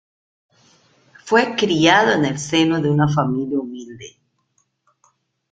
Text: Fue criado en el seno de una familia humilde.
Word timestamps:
Fue 1.25 1.53
criado 1.55 2.13
en 2.13 2.25
el 2.25 2.39
seno 2.39 2.81
de 2.81 2.89
una 2.89 3.07
familia 3.07 3.59
humilde. 3.59 4.19